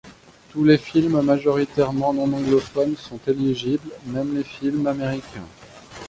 [0.49, 5.45] Tous les films majoritairement non anglophones sont éligibles, même les films américains.